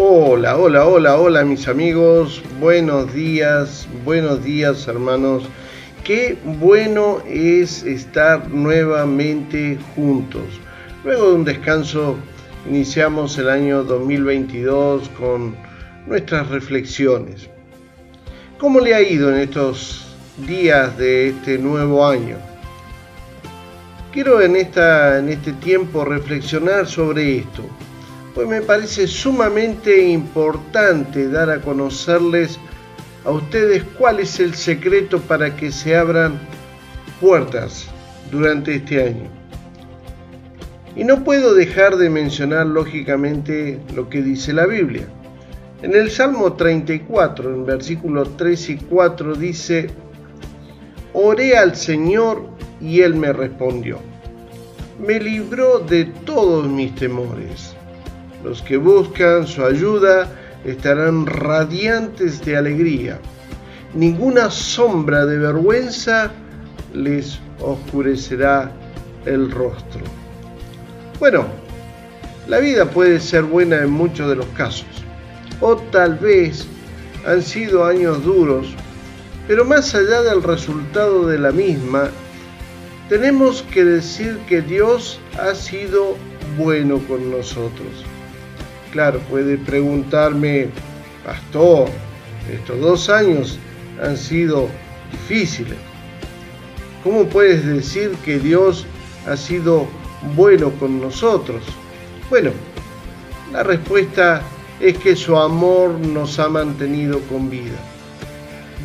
Hola, 0.00 0.56
hola, 0.56 0.86
hola, 0.86 1.16
hola 1.16 1.44
mis 1.44 1.66
amigos, 1.66 2.40
buenos 2.60 3.12
días, 3.12 3.88
buenos 4.04 4.44
días 4.44 4.86
hermanos. 4.86 5.42
Qué 6.04 6.38
bueno 6.60 7.20
es 7.26 7.82
estar 7.82 8.48
nuevamente 8.48 9.76
juntos. 9.96 10.44
Luego 11.02 11.30
de 11.30 11.34
un 11.34 11.44
descanso 11.44 12.14
iniciamos 12.70 13.36
el 13.38 13.50
año 13.50 13.82
2022 13.82 15.08
con 15.18 15.56
nuestras 16.06 16.48
reflexiones. 16.48 17.50
¿Cómo 18.56 18.78
le 18.78 18.94
ha 18.94 19.02
ido 19.02 19.34
en 19.34 19.40
estos 19.40 20.16
días 20.46 20.96
de 20.96 21.30
este 21.30 21.58
nuevo 21.58 22.06
año? 22.06 22.36
Quiero 24.12 24.40
en, 24.42 24.54
esta, 24.54 25.18
en 25.18 25.28
este 25.28 25.54
tiempo 25.54 26.04
reflexionar 26.04 26.86
sobre 26.86 27.38
esto 27.38 27.64
pues 28.38 28.46
me 28.46 28.62
parece 28.62 29.08
sumamente 29.08 30.10
importante 30.10 31.28
dar 31.28 31.50
a 31.50 31.60
conocerles 31.60 32.56
a 33.24 33.32
ustedes 33.32 33.82
cuál 33.98 34.20
es 34.20 34.38
el 34.38 34.54
secreto 34.54 35.18
para 35.18 35.56
que 35.56 35.72
se 35.72 35.96
abran 35.96 36.38
puertas 37.20 37.88
durante 38.30 38.76
este 38.76 39.02
año. 39.02 39.28
Y 40.94 41.02
no 41.02 41.24
puedo 41.24 41.52
dejar 41.52 41.96
de 41.96 42.10
mencionar 42.10 42.66
lógicamente 42.66 43.80
lo 43.96 44.08
que 44.08 44.22
dice 44.22 44.52
la 44.52 44.66
Biblia. 44.66 45.08
En 45.82 45.96
el 45.96 46.08
Salmo 46.08 46.52
34, 46.52 47.52
en 47.52 47.66
versículos 47.66 48.36
3 48.36 48.70
y 48.70 48.76
4 48.76 49.34
dice, 49.34 49.90
Oré 51.12 51.58
al 51.58 51.74
Señor 51.74 52.44
y 52.80 53.00
Él 53.00 53.16
me 53.16 53.32
respondió. 53.32 53.98
Me 55.04 55.18
libró 55.18 55.80
de 55.80 56.04
todos 56.04 56.68
mis 56.68 56.94
temores. 56.94 57.74
Los 58.44 58.62
que 58.62 58.76
buscan 58.76 59.46
su 59.46 59.64
ayuda 59.64 60.28
estarán 60.64 61.26
radiantes 61.26 62.44
de 62.44 62.56
alegría. 62.56 63.18
Ninguna 63.94 64.50
sombra 64.50 65.26
de 65.26 65.38
vergüenza 65.38 66.30
les 66.94 67.40
oscurecerá 67.60 68.70
el 69.24 69.50
rostro. 69.50 70.02
Bueno, 71.18 71.46
la 72.46 72.60
vida 72.60 72.84
puede 72.86 73.18
ser 73.20 73.42
buena 73.42 73.78
en 73.78 73.90
muchos 73.90 74.28
de 74.28 74.36
los 74.36 74.46
casos, 74.48 74.86
o 75.60 75.76
tal 75.76 76.14
vez 76.16 76.66
han 77.26 77.42
sido 77.42 77.84
años 77.84 78.22
duros, 78.24 78.68
pero 79.46 79.64
más 79.64 79.94
allá 79.94 80.22
del 80.22 80.42
resultado 80.42 81.26
de 81.26 81.38
la 81.38 81.50
misma, 81.50 82.10
tenemos 83.08 83.62
que 83.62 83.84
decir 83.84 84.38
que 84.48 84.60
Dios 84.60 85.18
ha 85.40 85.54
sido 85.54 86.16
bueno 86.56 86.98
con 87.08 87.30
nosotros. 87.30 88.04
Claro, 88.92 89.20
puede 89.28 89.58
preguntarme, 89.58 90.68
pastor, 91.22 91.90
estos 92.50 92.80
dos 92.80 93.10
años 93.10 93.58
han 94.02 94.16
sido 94.16 94.68
difíciles. 95.12 95.76
¿Cómo 97.04 97.26
puedes 97.26 97.66
decir 97.66 98.12
que 98.24 98.38
Dios 98.38 98.86
ha 99.26 99.36
sido 99.36 99.86
bueno 100.34 100.70
con 100.80 101.02
nosotros? 101.02 101.62
Bueno, 102.30 102.50
la 103.52 103.62
respuesta 103.62 104.40
es 104.80 104.96
que 104.96 105.14
su 105.16 105.36
amor 105.36 105.90
nos 105.90 106.38
ha 106.38 106.48
mantenido 106.48 107.20
con 107.28 107.50
vida. 107.50 107.76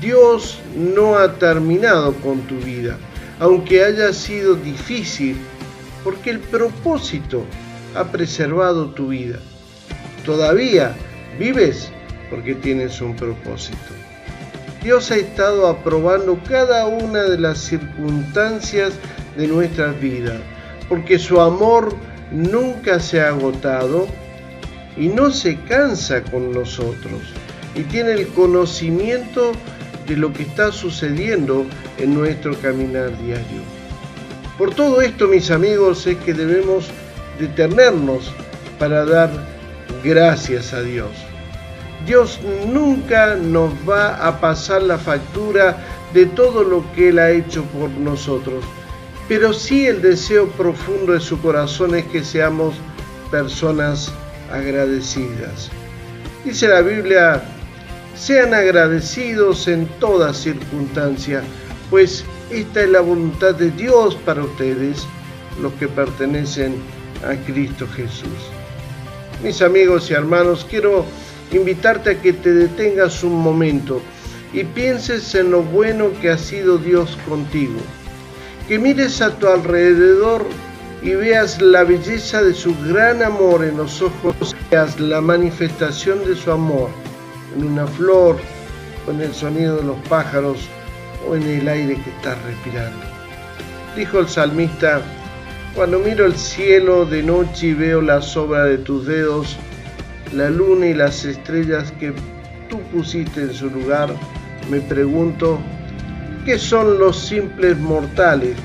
Dios 0.00 0.60
no 0.74 1.18
ha 1.18 1.34
terminado 1.34 2.14
con 2.14 2.40
tu 2.42 2.56
vida, 2.56 2.96
aunque 3.38 3.84
haya 3.84 4.14
sido 4.14 4.54
difícil, 4.54 5.36
porque 6.02 6.30
el 6.30 6.40
propósito 6.40 7.44
ha 7.94 8.04
preservado 8.04 8.92
tu 8.92 9.08
vida 9.08 9.40
todavía 10.24 10.94
vives 11.38 11.90
porque 12.30 12.54
tienes 12.54 13.00
un 13.00 13.16
propósito. 13.16 13.78
Dios 14.82 15.10
ha 15.10 15.16
estado 15.16 15.66
aprobando 15.66 16.38
cada 16.48 16.86
una 16.86 17.24
de 17.24 17.38
las 17.38 17.58
circunstancias 17.58 18.92
de 19.36 19.46
nuestras 19.46 20.00
vidas, 20.00 20.40
porque 20.88 21.18
su 21.18 21.40
amor 21.40 21.94
nunca 22.30 22.98
se 22.98 23.20
ha 23.20 23.28
agotado 23.28 24.06
y 24.96 25.08
no 25.08 25.30
se 25.30 25.56
cansa 25.60 26.22
con 26.22 26.52
nosotros 26.52 27.20
y 27.74 27.82
tiene 27.82 28.12
el 28.12 28.28
conocimiento 28.28 29.52
de 30.06 30.16
lo 30.16 30.32
que 30.32 30.42
está 30.42 30.72
sucediendo 30.72 31.66
en 31.98 32.14
nuestro 32.14 32.54
caminar 32.60 33.16
diario. 33.22 33.62
Por 34.58 34.74
todo 34.74 35.00
esto, 35.00 35.28
mis 35.28 35.50
amigos, 35.50 36.06
es 36.06 36.16
que 36.18 36.34
debemos 36.34 36.88
detenernos 37.38 38.32
para 38.78 39.04
dar 39.04 39.30
gracias 40.02 40.72
a 40.72 40.82
Dios. 40.82 41.10
Dios 42.06 42.40
nunca 42.66 43.34
nos 43.36 43.72
va 43.88 44.26
a 44.26 44.40
pasar 44.40 44.82
la 44.82 44.98
factura 44.98 45.76
de 46.14 46.26
todo 46.26 46.64
lo 46.64 46.84
que 46.94 47.10
Él 47.10 47.18
ha 47.18 47.30
hecho 47.30 47.62
por 47.64 47.90
nosotros, 47.90 48.64
pero 49.28 49.52
sí 49.52 49.86
el 49.86 50.02
deseo 50.02 50.48
profundo 50.48 51.12
de 51.12 51.20
su 51.20 51.40
corazón 51.40 51.94
es 51.94 52.04
que 52.06 52.24
seamos 52.24 52.74
personas 53.30 54.12
agradecidas. 54.52 55.70
Dice 56.44 56.68
la 56.68 56.80
Biblia, 56.80 57.42
sean 58.16 58.54
agradecidos 58.54 59.68
en 59.68 59.86
toda 59.98 60.34
circunstancia, 60.34 61.42
pues 61.90 62.24
esta 62.50 62.82
es 62.82 62.88
la 62.88 63.00
voluntad 63.00 63.54
de 63.54 63.70
Dios 63.70 64.16
para 64.24 64.42
ustedes, 64.42 65.06
los 65.60 65.72
que 65.74 65.86
pertenecen 65.86 66.76
a 67.24 67.34
Cristo 67.46 67.86
Jesús. 67.94 68.59
Mis 69.42 69.62
amigos 69.62 70.10
y 70.10 70.14
hermanos, 70.14 70.66
quiero 70.68 71.06
invitarte 71.50 72.10
a 72.10 72.20
que 72.20 72.34
te 72.34 72.52
detengas 72.52 73.24
un 73.24 73.40
momento 73.40 74.02
y 74.52 74.64
pienses 74.64 75.34
en 75.34 75.50
lo 75.50 75.62
bueno 75.62 76.10
que 76.20 76.28
ha 76.30 76.36
sido 76.36 76.76
Dios 76.76 77.16
contigo. 77.26 77.78
Que 78.68 78.78
mires 78.78 79.22
a 79.22 79.34
tu 79.38 79.48
alrededor 79.48 80.44
y 81.02 81.12
veas 81.12 81.60
la 81.62 81.84
belleza 81.84 82.42
de 82.42 82.52
su 82.52 82.74
gran 82.86 83.22
amor 83.22 83.64
en 83.64 83.78
los 83.78 84.02
ojos, 84.02 84.54
veas 84.70 85.00
la 85.00 85.22
manifestación 85.22 86.22
de 86.26 86.36
su 86.36 86.50
amor 86.50 86.90
en 87.56 87.64
una 87.64 87.86
flor, 87.86 88.36
en 89.08 89.22
el 89.22 89.32
sonido 89.32 89.78
de 89.78 89.84
los 89.84 89.98
pájaros 90.08 90.58
o 91.26 91.34
en 91.34 91.44
el 91.44 91.66
aire 91.66 91.94
que 91.94 92.10
estás 92.10 92.36
respirando. 92.44 93.06
Dijo 93.96 94.18
el 94.18 94.28
salmista, 94.28 95.02
cuando 95.74 95.98
miro 95.98 96.26
el 96.26 96.36
cielo 96.36 97.04
de 97.04 97.22
noche 97.22 97.68
y 97.68 97.74
veo 97.74 98.02
la 98.02 98.20
sobra 98.20 98.64
de 98.64 98.78
tus 98.78 99.06
dedos, 99.06 99.56
la 100.32 100.50
luna 100.50 100.86
y 100.86 100.94
las 100.94 101.24
estrellas 101.24 101.92
que 101.98 102.12
tú 102.68 102.80
pusiste 102.92 103.42
en 103.42 103.54
su 103.54 103.70
lugar, 103.70 104.14
me 104.70 104.80
pregunto, 104.80 105.58
¿qué 106.44 106.58
son 106.58 106.98
los 106.98 107.18
simples 107.18 107.78
mortales 107.78 108.56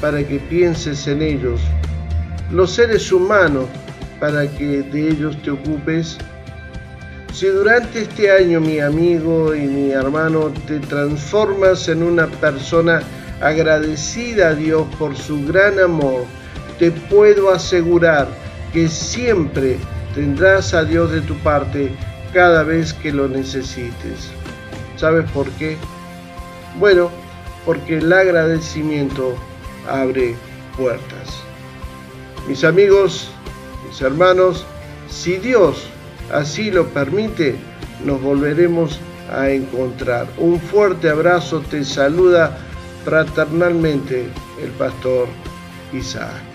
para 0.00 0.26
que 0.26 0.38
pienses 0.38 1.06
en 1.06 1.22
ellos? 1.22 1.60
Los 2.50 2.72
seres 2.72 3.12
humanos 3.12 3.66
para 4.18 4.46
que 4.46 4.82
de 4.82 5.08
ellos 5.08 5.36
te 5.42 5.50
ocupes. 5.50 6.18
Si 7.32 7.46
durante 7.46 8.02
este 8.02 8.30
año 8.30 8.60
mi 8.60 8.80
amigo 8.80 9.54
y 9.54 9.66
mi 9.66 9.90
hermano 9.90 10.52
te 10.66 10.78
transformas 10.80 11.88
en 11.88 12.02
una 12.02 12.26
persona 12.26 13.02
agradecida 13.40 14.48
a 14.48 14.54
Dios 14.54 14.86
por 14.98 15.16
su 15.16 15.44
gran 15.44 15.78
amor, 15.80 16.24
te 16.78 16.90
puedo 16.90 17.50
asegurar 17.50 18.28
que 18.72 18.88
siempre 18.88 19.78
tendrás 20.14 20.74
a 20.74 20.84
Dios 20.84 21.12
de 21.12 21.20
tu 21.20 21.34
parte 21.38 21.94
cada 22.32 22.62
vez 22.62 22.92
que 22.92 23.12
lo 23.12 23.28
necesites. 23.28 24.30
¿Sabes 24.96 25.30
por 25.30 25.48
qué? 25.52 25.76
Bueno, 26.78 27.10
porque 27.64 27.98
el 27.98 28.12
agradecimiento 28.12 29.36
abre 29.88 30.34
puertas. 30.76 31.42
Mis 32.48 32.64
amigos, 32.64 33.30
mis 33.88 34.00
hermanos, 34.02 34.66
si 35.08 35.36
Dios 35.38 35.86
así 36.32 36.70
lo 36.70 36.86
permite, 36.88 37.56
nos 38.04 38.20
volveremos 38.20 38.98
a 39.32 39.50
encontrar. 39.50 40.26
Un 40.36 40.60
fuerte 40.60 41.08
abrazo 41.08 41.60
te 41.60 41.84
saluda 41.84 42.56
fraternalmente 43.04 44.28
el 44.62 44.70
pastor 44.72 45.28
Isaac. 45.92 46.53